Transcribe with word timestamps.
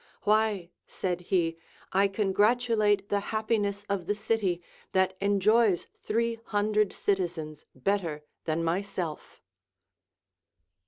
Why, 0.23 0.71
said 0.87 1.21
he, 1.21 1.57
I 1.93 2.07
congratulate 2.07 3.09
the 3.09 3.19
happiness 3.19 3.85
of 3.87 4.07
the 4.07 4.15
city, 4.15 4.59
that 4.93 5.15
en 5.21 5.39
joys 5.39 5.85
three 6.01 6.39
hundred 6.45 6.91
citizens 6.91 7.67
better 7.75 8.23
than 8.45 8.63
myself. 8.63 9.39